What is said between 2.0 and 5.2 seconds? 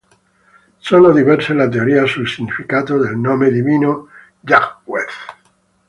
sul significato del nome divino Yahweh.